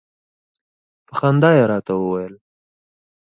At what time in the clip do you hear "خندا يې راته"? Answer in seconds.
1.19-1.93